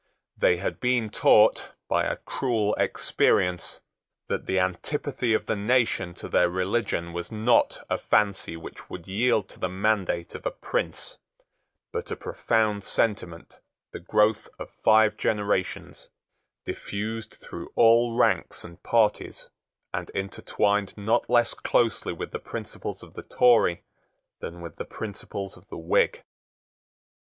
They 0.35 0.57
had 0.57 0.79
been 0.79 1.11
taught, 1.11 1.73
by 1.87 2.05
a 2.05 2.15
cruel 2.15 2.73
experience, 2.73 3.81
that 4.29 4.47
the 4.47 4.57
antipathy 4.57 5.35
of 5.35 5.45
the 5.45 5.55
nation 5.55 6.15
to 6.15 6.27
their 6.27 6.49
religion 6.49 7.13
was 7.13 7.31
not 7.31 7.85
a 7.87 7.99
fancy 7.99 8.57
which 8.57 8.89
would 8.89 9.05
yield 9.05 9.47
to 9.49 9.59
the 9.59 9.69
mandate 9.69 10.33
of 10.33 10.43
a 10.43 10.49
prince, 10.49 11.19
but 11.93 12.09
a 12.09 12.15
profound 12.15 12.83
sentiment, 12.83 13.59
the 13.91 13.99
growth 13.99 14.49
of 14.57 14.71
five 14.83 15.17
generations, 15.17 16.09
diffused 16.65 17.33
through 17.35 17.71
all 17.75 18.17
ranks 18.17 18.63
and 18.63 18.81
parties, 18.81 19.51
and 19.93 20.09
intertwined 20.15 20.97
not 20.97 21.29
less 21.29 21.53
closely 21.53 22.11
with 22.11 22.31
the 22.31 22.39
principles 22.39 23.03
of 23.03 23.13
the 23.13 23.21
Tory 23.21 23.83
than 24.39 24.61
with 24.61 24.77
the 24.77 24.83
principles 24.83 25.55
of 25.55 25.69
the 25.69 25.77
Whig. 25.77 26.23